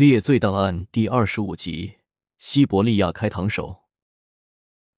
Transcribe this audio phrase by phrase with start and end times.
[0.00, 1.98] 列罪档案第二十五集：
[2.38, 3.82] 西伯利亚开膛手。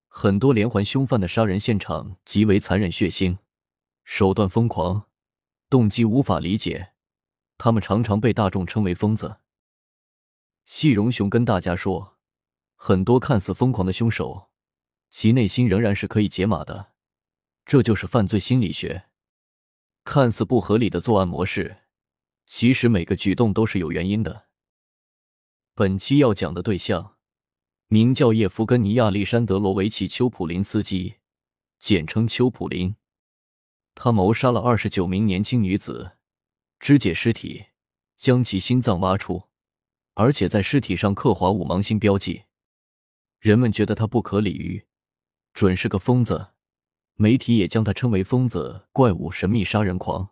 [0.07, 3.39] 很多连环凶犯的杀人现场极为残忍血腥，
[4.05, 5.09] 手段疯狂，
[5.69, 6.93] 动机无法理解，
[7.59, 9.39] 他们常常被大众称为疯子。
[10.65, 12.17] 细荣雄跟大家说，
[12.77, 14.51] 很多看似疯狂的凶手，
[15.11, 16.93] 其内心仍然是可以解码的，
[17.67, 19.07] 这就是犯罪心理学。
[20.05, 21.79] 看似不合理的作案模式，
[22.47, 24.47] 其实每个举动都是有原因的。
[25.83, 27.17] 本期要讲的对象，
[27.89, 31.17] 名叫叶夫根尼亚利山德罗维奇丘普林斯基，
[31.81, 32.95] 简称丘普林。
[33.97, 36.13] 他谋杀了二十九名年轻女子，
[36.79, 37.65] 肢解尸体，
[38.17, 39.49] 将其心脏挖出，
[40.15, 42.45] 而且在尸体上刻划五芒星标记。
[43.41, 44.87] 人们觉得他不可理喻，
[45.53, 46.51] 准是个疯子。
[47.15, 50.29] 媒体也将他称为疯子、怪物、神秘杀人狂。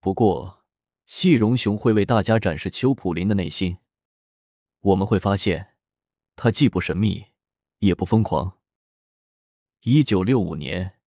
[0.00, 0.66] 不过，
[1.06, 3.78] 细荣雄会为大家展示丘普林的内心。
[4.80, 5.74] 我们会发现，
[6.36, 7.26] 他既不神秘，
[7.78, 8.58] 也不疯狂。
[9.82, 10.98] 一九六五年，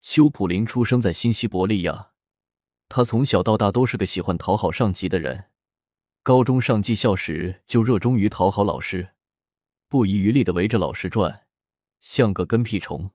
[0.00, 2.12] 休普林出生在新西伯利亚。
[2.88, 5.50] 他从小到大都是个喜欢讨好上级的人。
[6.22, 9.14] 高中上技校时，就热衷于讨好老师，
[9.88, 11.46] 不遗余力的围着老师转，
[12.00, 13.10] 像个跟屁虫。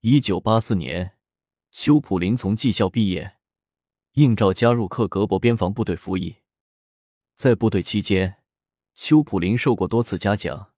[0.00, 1.16] 一九八四年，
[1.70, 3.38] 休普林从技校毕业，
[4.12, 6.36] 应召加入克格勃边防部队服役。
[7.34, 8.42] 在部队期间，
[8.98, 10.72] 休普林受过多次嘉奖，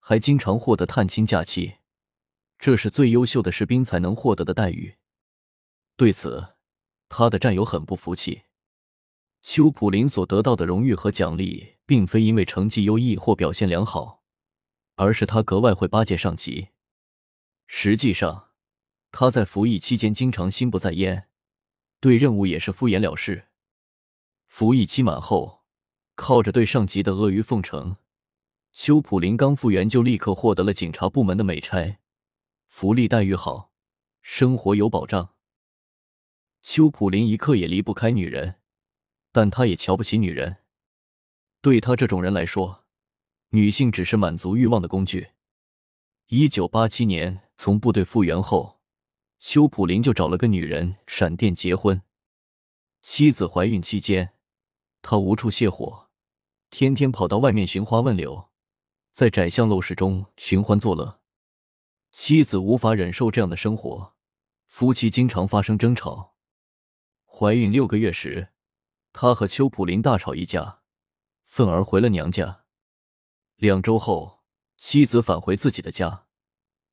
[0.00, 1.76] 还经常获得探亲假期，
[2.58, 4.96] 这是最优秀的士兵才能获得的待遇。
[5.96, 6.56] 对此，
[7.08, 8.42] 他的战友很不服气。
[9.42, 14.24] 休普林所得到的荣誉和奖励，并非因为成绩优异或表现良好，
[14.96, 16.70] 而是他格外会巴结上级。
[17.68, 18.48] 实际上，
[19.12, 21.28] 他在服役期间经常心不在焉，
[22.00, 23.46] 对任务也是敷衍了事。
[24.48, 25.63] 服役期满后。
[26.16, 27.96] 靠着对上级的阿谀奉承，
[28.72, 31.98] 修普林刚复员就立刻获得了警察部门的美差，
[32.68, 33.72] 福利待遇好，
[34.22, 35.30] 生活有保障。
[36.60, 38.56] 修普林一刻也离不开女人，
[39.32, 40.58] 但他也瞧不起女人。
[41.60, 42.84] 对他这种人来说，
[43.50, 45.30] 女性只是满足欲望的工具。
[46.28, 48.80] 一九八七年从部队复员后，
[49.38, 52.00] 修普林就找了个女人闪电结婚。
[53.02, 54.32] 妻子怀孕期间，
[55.02, 56.03] 他无处泄火。
[56.76, 58.50] 天天跑到外面寻花问柳，
[59.12, 61.20] 在窄巷陋室中寻欢作乐。
[62.10, 64.14] 妻子无法忍受这样的生活，
[64.66, 66.34] 夫妻经常发生争吵。
[67.24, 68.48] 怀孕六个月时，
[69.12, 70.80] 他和邱普林大吵一架，
[71.44, 72.64] 愤而回了娘家。
[73.54, 74.40] 两周后，
[74.76, 76.24] 妻子返回自己的家，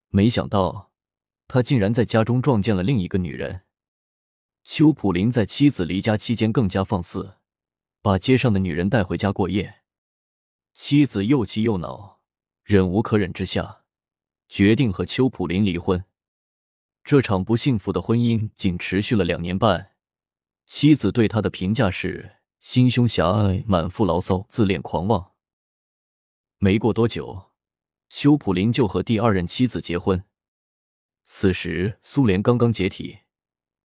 [0.09, 0.91] 没想到
[1.47, 3.63] 他竟然在家中撞见了另一个女人。
[4.63, 7.37] 邱普林在妻子离家期间更加放肆。
[8.03, 9.81] 把街上的女人带回家过夜，
[10.73, 12.19] 妻子又气又恼，
[12.63, 13.83] 忍无可忍之下，
[14.49, 16.03] 决定和邱普林离婚。
[17.03, 19.91] 这场不幸福的婚姻仅持续了两年半，
[20.65, 25.33] 妻子对他的评价是心胸狭隘、满腹牢骚、自恋狂妄。
[26.57, 27.51] 没过多久，
[28.09, 30.23] 邱普林就和第二任妻子结婚。
[31.23, 33.19] 此时苏联刚刚解体，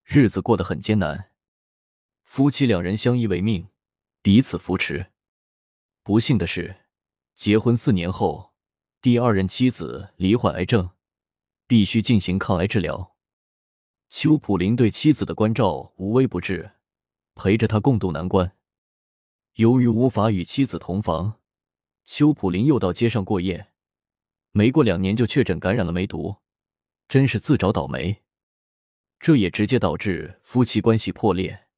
[0.05, 1.33] 日子过得很艰难，
[2.23, 3.69] 夫妻两人相依为命。
[4.27, 5.13] 彼此扶持。
[6.03, 6.79] 不幸的是，
[7.37, 8.53] 结婚四年后，
[9.01, 10.91] 第二任妻子罹患癌症，
[11.69, 13.15] 必须进行抗癌治疗。
[14.09, 16.73] 邱普林对妻子的关照无微不至，
[17.37, 18.57] 陪着他共度难关。
[19.55, 21.39] 由于无法与妻子同房，
[22.03, 23.69] 邱普林又到街上过夜，
[24.51, 26.39] 没过两年就确诊感染了梅毒，
[27.07, 28.25] 真是自找倒霉。
[29.21, 31.69] 这也直接导致夫妻关系破裂，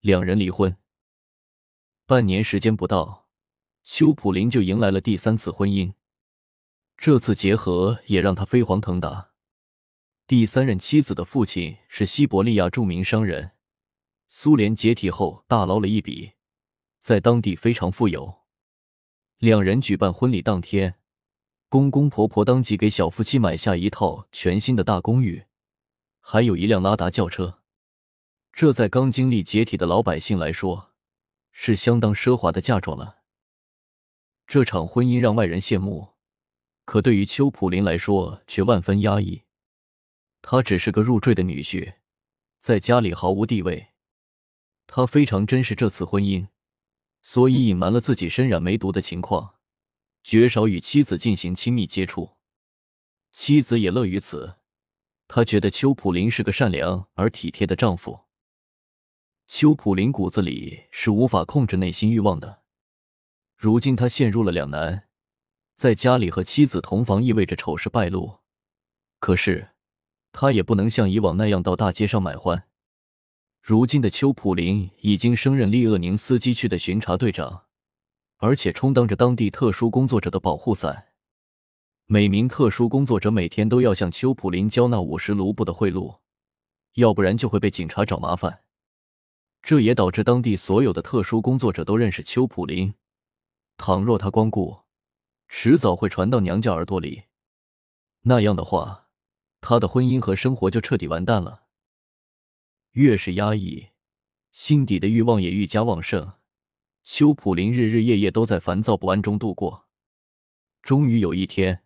[0.00, 0.76] 两人离婚。
[2.06, 3.28] 半年时间不到，
[3.82, 5.94] 修普林就迎来了第三次婚姻。
[6.98, 9.30] 这次结合也让他飞黄腾达。
[10.26, 13.52] 第三任妻子的父亲是西伯利亚著名商人，
[14.28, 16.32] 苏联解体后大捞了一笔，
[17.00, 18.42] 在当地非常富有。
[19.38, 20.96] 两人举办婚礼当天，
[21.70, 25.46] 公公婆婆当即给小夫妻买下一套全新的大公寓，
[26.20, 27.60] 还有一辆拉达轿车。
[28.52, 30.93] 这在刚经历解体的老百姓来说，
[31.54, 33.22] 是相当奢华的嫁妆了。
[34.46, 36.16] 这场婚姻让外人羡慕，
[36.84, 39.44] 可对于邱普林来说却万分压抑。
[40.42, 41.94] 他只是个入赘的女婿，
[42.60, 43.92] 在家里毫无地位。
[44.86, 46.48] 他非常珍视这次婚姻，
[47.22, 49.54] 所以隐瞒了自己身染梅毒的情况，
[50.22, 52.36] 绝少与妻子进行亲密接触。
[53.32, 54.56] 妻子也乐于此，
[55.26, 58.23] 她觉得邱普林是个善良而体贴的丈夫。
[59.46, 62.62] 邱普林骨子里是无法控制内心欲望的，
[63.56, 65.04] 如今他陷入了两难，
[65.76, 68.40] 在家里和妻子同房意味着丑事败露，
[69.20, 69.72] 可是
[70.32, 72.64] 他也不能像以往那样到大街上买欢。
[73.60, 77.64] 如今的邱普林已经升任利厄宁斯基区的巡查队长，
[78.38, 81.08] 而且充当着当地特殊工作者的保护伞。
[82.06, 86.20] 每名特殊工作者每天都要向邱普林交纳五十卢布的贿赂，
[86.94, 88.63] 要不然就会被警察找麻烦。
[89.64, 92.92] 这也导致当地所有的特殊工作者都认识邱普林。
[93.78, 94.80] 倘若他光顾，
[95.48, 97.22] 迟早会传到娘家耳朵里。
[98.20, 99.08] 那样的话，
[99.62, 101.62] 他的婚姻和生活就彻底完蛋了。
[102.90, 103.88] 越是压抑，
[104.52, 106.34] 心底的欲望也愈加旺盛。
[107.02, 109.86] 邱普林日日夜夜都在烦躁不安中度过。
[110.82, 111.80] 终于有一天。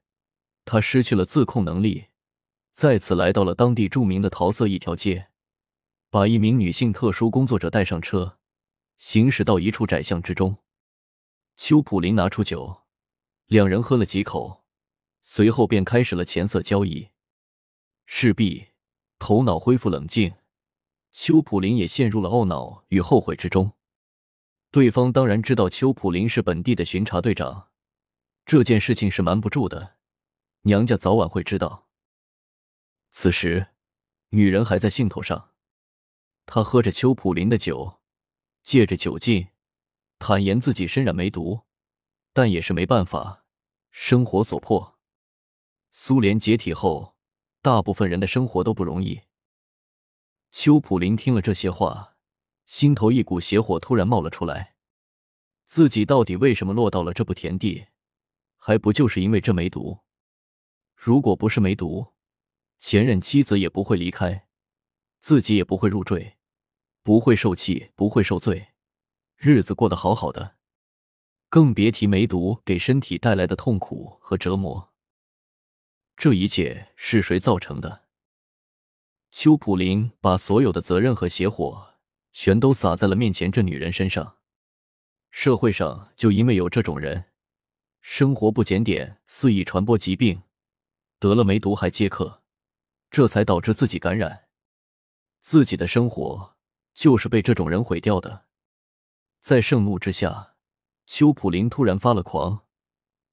[0.64, 2.06] 他失去了自控能力，
[2.72, 5.27] 再次来到了当地著名的桃色一条街，
[6.10, 8.38] 把一名女性特殊工作者带上车，
[8.96, 10.56] 行驶到一处窄巷之中。
[11.54, 12.84] 邱普林拿出酒，
[13.46, 14.64] 两人喝了几口，
[15.20, 17.10] 随后便开始了钱色交易。
[18.06, 18.68] 势必
[19.18, 20.34] 头脑恢复冷静，
[21.12, 23.72] 邱普林也陷入了懊恼与后悔之中。
[24.70, 27.68] 对方当然知道邱普林是本地的巡查队长，
[28.46, 29.96] 这件事情是瞒不住的。
[30.62, 31.88] 娘家早晚会知道。
[33.10, 33.68] 此时，
[34.30, 35.50] 女人还在兴头上，
[36.50, 38.00] 他喝着邱普林的酒，
[38.62, 39.48] 借着酒劲，
[40.18, 41.60] 坦言自己身染梅毒，
[42.32, 43.44] 但也是没办法，
[43.90, 44.98] 生活所迫。
[45.92, 47.14] 苏联解体后，
[47.60, 49.20] 大部分人的生活都不容易。
[50.50, 52.16] 邱普林听了这些话，
[52.64, 54.76] 心头一股邪火突然冒了出来。
[55.66, 57.88] 自己到底为什么落到了这步田地？
[58.56, 59.98] 还不就是因为这梅毒？
[60.94, 62.14] 如果不是梅毒，
[62.78, 64.48] 前任妻子也不会离开，
[65.20, 66.37] 自己也不会入赘，
[67.02, 68.68] 不会受气，不会受罪，
[69.36, 70.56] 日子过得好好的，
[71.48, 74.92] 更别提梅毒给身体带来的痛苦和折磨。
[76.16, 78.06] 这一切是谁造成的？
[79.30, 81.94] 邱普林把所有的责任和邪火
[82.32, 84.36] 全都撒在了面前这女人身上。
[85.30, 87.26] 社会上就因为有这种人，
[88.00, 90.42] 生活不检点，肆意传播疾病。
[91.18, 92.42] 得了梅毒还接客，
[93.10, 94.48] 这才导致自己感染，
[95.40, 96.56] 自己的生活
[96.98, 98.46] 就是被这种人毁掉的。
[99.38, 100.56] 在盛怒之下，
[101.06, 102.66] 邱普林突然发了狂，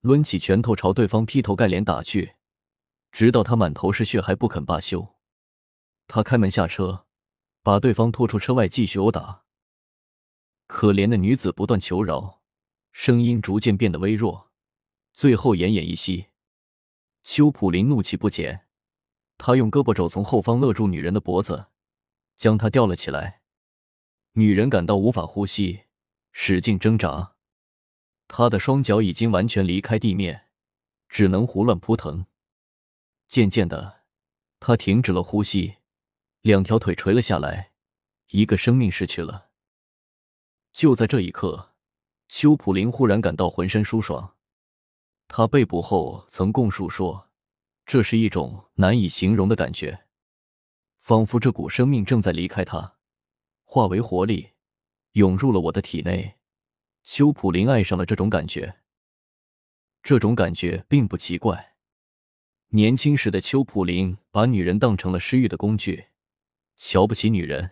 [0.02, 2.36] 抡起拳头朝对方劈头盖脸打去，
[3.12, 5.16] 直到他满头是血还不肯罢休。
[6.06, 7.08] 他开门下车，
[7.64, 9.46] 把对方拖出车外继续殴打。
[10.68, 12.44] 可怜的女子不断求饶，
[12.92, 14.52] 声音逐渐变得微弱，
[15.12, 16.28] 最后奄奄一息。
[17.24, 18.68] 邱普林怒气不减，
[19.40, 21.66] 他用胳膊肘从后方勒住女人的脖子，
[22.36, 23.42] 将她吊了起来。
[24.38, 25.86] 女人感到无法呼吸，
[26.34, 27.36] 使劲挣扎，
[28.28, 30.48] 她的双脚已经完全离开地面，
[31.08, 32.26] 只能胡乱扑腾。
[33.30, 34.02] 渐渐的，
[34.60, 35.76] 她停止了呼吸，
[36.42, 37.72] 两条腿垂了下来，
[38.32, 39.52] 一个生命逝去了。
[40.74, 41.74] 就在这一刻，
[42.28, 44.36] 修普林忽然感到浑身舒爽。
[45.30, 47.30] 他被捕后曾供述说，
[47.86, 50.08] 这是一种难以形容的感觉，
[51.00, 52.94] 仿佛这股生命正在离开他，
[53.75, 54.51] 化为活力，
[55.12, 56.36] 涌入了我的体内。
[57.04, 58.77] 修普林爱上了这种感觉，
[60.01, 61.76] 这种感觉并不奇怪。
[62.69, 66.06] 年轻时的邱普林把女人当成了施欲的工具，
[66.78, 67.71] 瞧不起女人。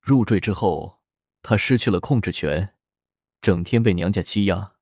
[0.00, 1.02] 入赘之后，
[1.42, 2.74] 他失去了控制权，
[3.42, 4.72] 整天被娘家欺压。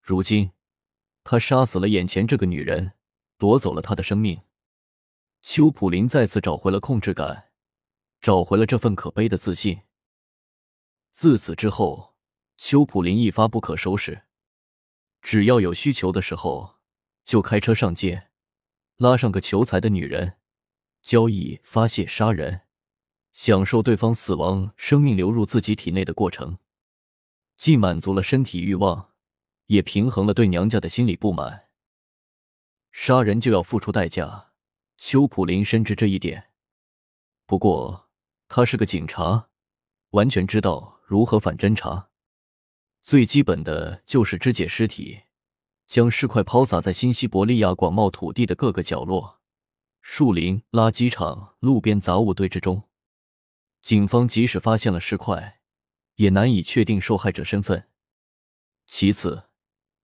[0.00, 0.52] 如今。
[1.24, 2.92] 他杀死了眼前这个女人，
[3.36, 4.42] 夺走了她的生命。
[5.42, 7.48] 邱普林再次找回了控制感，
[8.24, 9.82] 找回了这份可悲的自信。
[11.12, 12.14] 自此之后，
[12.56, 14.22] 邱普林一发不可收拾。
[15.20, 16.76] 只要有需求的时候，
[17.26, 18.30] 就开车上街，
[18.96, 20.38] 拉上个求财的女人，
[21.02, 22.62] 交易、发泄、杀人，
[23.34, 26.56] 享受对方死亡、生命流入自己体内的过程，
[27.58, 29.10] 既满足了身体欲望。
[29.66, 31.68] 也平衡了对娘家的心理不满。
[32.90, 34.52] 杀人就要付出代价，
[34.96, 36.52] 邱普林深知这一点。
[37.44, 38.03] 不过
[38.48, 39.48] 他是个警察，
[40.10, 42.08] 完全知道如何反侦查。
[43.02, 45.22] 最基本的就是肢解尸体，
[45.86, 49.40] 将尸块抛洒在新西伯利亚广袤土地的各个角落、
[50.00, 52.84] 树林、垃圾场、路边杂物堆之中。
[53.80, 55.60] 警方即使发现了尸块，
[56.14, 57.88] 也难以确定受害者身份。
[58.86, 59.44] 其次。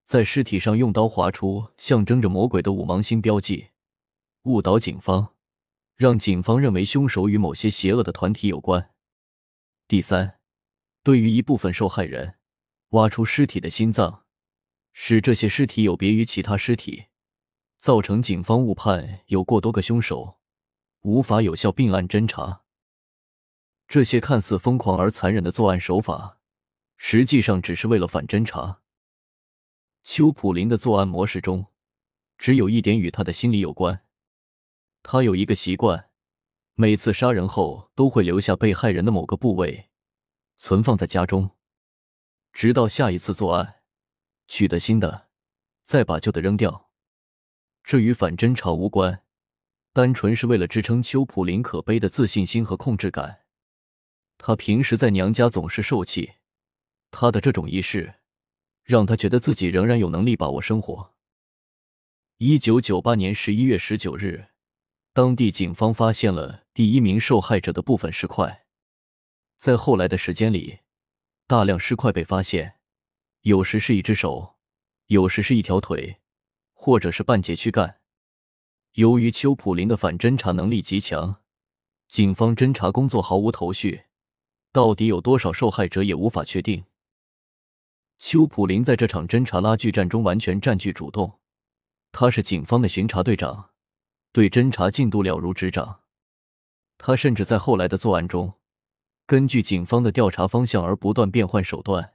[0.04, 3.68] 在尸体上用刀划出象征着魔鬼的五芒星标记，
[4.42, 5.35] 误导警方，
[6.00, 8.95] 让警方认为凶手与某些邪恶的团体有关。
[9.87, 10.40] 第三，
[11.02, 12.37] 对于一部分受害人，
[12.92, 14.25] 挖出尸体的心脏，
[14.95, 17.09] 使这些尸体有别于其他尸体，
[17.76, 20.38] 造成警方误判有过多个凶手，
[21.02, 22.62] 无法有效并案侦查。
[23.87, 26.38] 这些看似疯狂而残忍的作案手法，
[26.97, 28.80] 实际上只是为了反侦查。
[30.02, 31.66] 邱普林的作案模式中，
[32.38, 34.02] 只有一点与他的心理有关。
[35.12, 36.09] 他有一个习惯，
[36.75, 39.90] 每次杀人后都会留下被害人的某个部位，
[40.57, 41.50] 存放在家中，
[42.52, 43.81] 直到下一次作案，
[44.47, 45.26] 取得新的，
[45.83, 46.93] 再把旧的扔掉。
[47.83, 49.25] 这与反侦查无关，
[49.93, 53.40] 单纯是为了支撑丘普林可悲的自信心和控制感。
[54.38, 56.35] 他平时在娘家总是受气，
[57.11, 58.21] 他的这种仪式
[58.85, 61.17] 让他觉得自己仍然有能力把握生活。
[62.37, 64.50] 一九九八年十一月十九日，
[65.21, 68.65] 当地警方发现了第一名受害者的部分尸块。
[69.59, 70.79] 在后来的时间里，
[71.47, 72.77] 大量尸块被发现，
[73.43, 74.57] 有时是一只手，
[75.09, 76.23] 有时是一条腿，
[76.73, 78.00] 或者是半截躯干。
[78.93, 81.43] 由于邱普林的反侦查能力极强，
[82.09, 84.05] 警方侦查工作毫无头绪。
[84.73, 86.85] 到底有多少受害者也无法确定。
[88.17, 91.41] 邱普林在这场侦查拉锯战中完全占据主动，
[92.11, 93.73] 他是警方的巡查队长，
[94.33, 96.03] 对侦查进度了如指掌。
[96.99, 98.55] 他甚至在后来的作案中，
[99.27, 102.15] 根据警方的调查方向而不断变换手段，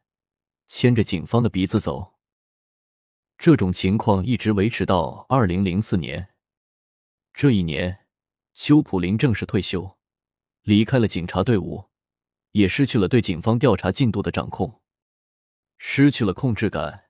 [0.67, 2.13] 牵着警方的鼻子走。
[3.37, 6.29] 这种情况一直维持到二零零四年。
[7.33, 8.05] 这一年，
[8.53, 9.97] 邱普林正式退休，
[10.61, 11.89] 离开了警察队伍。
[12.51, 14.79] 也失去了对警方调查进度的掌控，
[15.77, 17.09] 失去了控制感，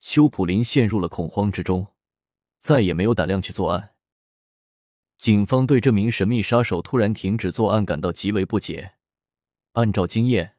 [0.00, 1.94] 修普林陷入了恐慌之中，
[2.58, 3.94] 再也没有胆量去作案。
[5.20, 8.94] 警方对这名神秘杀手突然停止作案感到极为不解，
[9.72, 10.56] 按照经验，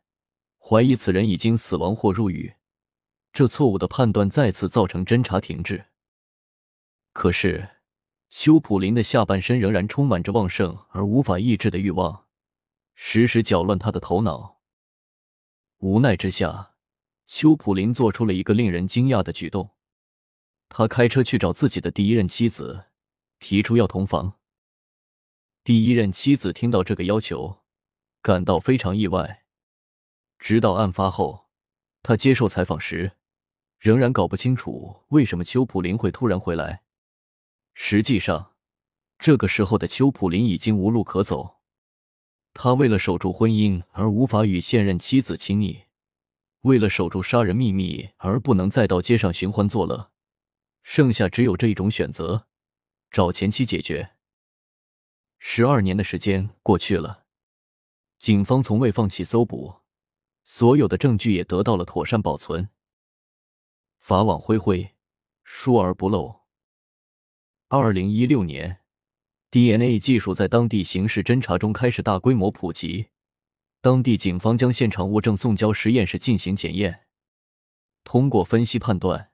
[0.59, 2.53] 怀疑此人已经死亡或入狱，
[3.33, 5.85] 这错误的判断再次造成侦查停滞。
[7.11, 7.67] 可是，
[8.29, 12.27] 修普林的下半身仍然充满着旺盛而无法抑制的欲望。
[12.93, 14.59] 时时搅乱他的头脑。
[15.79, 16.75] 无奈之下，
[17.25, 19.71] 邱普林做出了一个令人惊讶的举动。
[20.69, 22.85] 他开车去找自己的第一任妻子，
[23.39, 24.37] 提出要同房。
[25.63, 27.59] 第一任妻子听到这个要求，
[28.23, 29.43] 感到非常意外。
[30.39, 31.49] 直到案发后，
[32.01, 33.11] 他接受采访时，
[33.77, 36.81] 仍然搞不清楚为什么邱普林会突然回来。
[37.75, 38.53] 实际上，
[39.19, 41.59] 这个时候的邱普林已经无路可走。
[42.55, 45.83] 他为了守住婚姻而无法与现任妻子亲密，
[46.61, 50.11] 为了守住杀人秘密而不能再到街上寻欢作乐，
[50.81, 52.47] 剩下只有这一种选择：
[53.11, 54.15] 找前妻解决。
[55.43, 57.25] 十二年的时间过去了，
[58.19, 59.73] 警方从未放弃搜捕，
[60.43, 62.69] 所有的证据也得到了妥善保存。
[63.97, 64.95] 法网恢恢，
[65.43, 66.41] 疏而不漏。
[67.69, 68.81] 二零一六年。
[69.49, 73.07] DNA 技术在当地刑事侦查中开始大规模普及。
[73.81, 77.07] 当地警方将现场物证送交实验室进行检验，
[78.03, 79.31] 通过分析判断，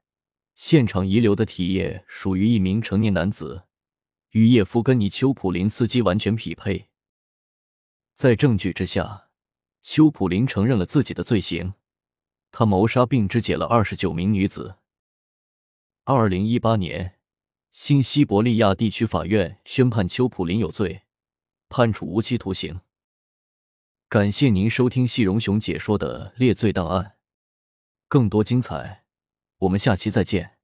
[0.55, 3.66] 现场遗留的体液属于一名成年男子，
[4.37, 6.89] 与叶夫根尼·丘普林斯基完全匹配。
[8.13, 9.29] 在证据之下，
[9.81, 11.73] 丘普林承认了自己的罪行，
[12.51, 14.75] 他谋杀并肢解了二十九名女子。
[16.03, 17.15] 二零一八年。
[17.71, 21.03] 新西伯利亚地区法院宣判丘普林有罪，
[21.69, 22.81] 判处无期徒刑。
[24.09, 27.03] 感谢您收听细荣雄解说的《猎罪档案》，
[28.07, 29.03] 更多精彩，
[29.59, 30.56] 我们下期再见。